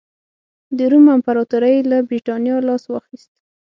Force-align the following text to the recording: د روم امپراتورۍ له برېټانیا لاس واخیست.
د 0.77 0.79
روم 0.91 1.05
امپراتورۍ 1.17 1.77
له 1.91 1.97
برېټانیا 2.07 2.55
لاس 2.67 2.83
واخیست. 2.89 3.29